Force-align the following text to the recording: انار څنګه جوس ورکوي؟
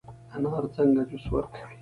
انار 0.35 0.63
څنګه 0.75 1.01
جوس 1.09 1.25
ورکوي؟ 1.31 1.75